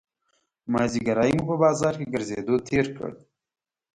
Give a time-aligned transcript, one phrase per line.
[0.71, 3.11] مازیګری مو په بازار کې ګرځېدو تېر کړ.